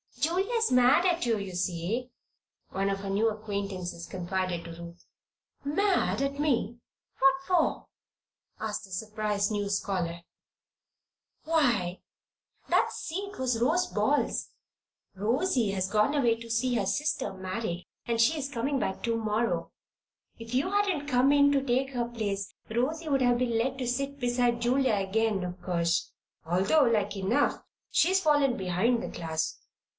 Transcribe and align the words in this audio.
"Julia's 0.19 0.71
mad 0.71 1.05
at 1.05 1.25
you, 1.25 1.37
you 1.37 1.53
see," 1.53 2.09
one 2.69 2.89
of 2.89 2.99
her 2.99 3.09
new 3.09 3.29
acquaintances 3.29 4.07
confided 4.07 4.63
to 4.65 4.81
Ruth. 4.81 5.05
"Mad 5.63 6.21
at 6.21 6.39
me? 6.39 6.79
What 7.19 7.33
for?" 7.47 7.87
asked 8.59 8.85
the 8.85 8.91
surprised 8.91 9.51
new 9.51 9.67
scholar. 9.69 10.21
"Why, 11.43 12.01
that 12.69 12.91
seat 12.91 13.37
was 13.37 13.61
Rosy 13.61 13.93
Ball's. 13.93 14.49
Rosy 15.15 15.71
has 15.71 15.89
gone 15.89 16.15
away 16.15 16.35
to 16.35 16.49
see 16.49 16.75
her 16.75 16.85
sister 16.85 17.33
married 17.33 17.85
and 18.07 18.19
she's 18.21 18.49
coming 18.49 18.79
back 18.79 19.03
to 19.03 19.15
morrow. 19.15 19.71
If 20.39 20.53
you 20.53 20.71
hadn't 20.71 21.07
come 21.07 21.31
in 21.31 21.51
to 21.51 21.63
take 21.63 21.91
her 21.91 22.05
place, 22.07 22.53
Rosy 22.69 23.07
would 23.09 23.21
have 23.21 23.37
been 23.37 23.57
let 23.57 23.85
sit 23.87 24.19
beside 24.19 24.61
Julia 24.61 24.95
again, 24.95 25.43
of 25.43 25.61
course, 25.61 26.11
although 26.45 26.83
like 26.83 27.15
enough 27.17 27.61
she's 27.91 28.19
fallen 28.21 28.55
behind 28.57 29.03
the 29.03 29.09
class. 29.09 29.57